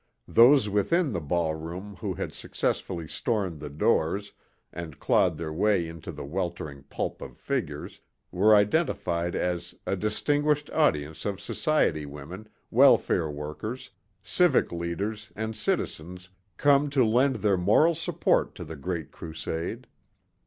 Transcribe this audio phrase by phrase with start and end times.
[0.27, 4.33] Those within the ball room who had successfully stormed the doors
[4.73, 8.01] and clawed their way into the weltering pulp of figures
[8.31, 13.91] were identified as "a distinguished audience of society women, welfare workers,
[14.23, 19.85] civic leaders and citizens come to lend their moral support to the great crusade."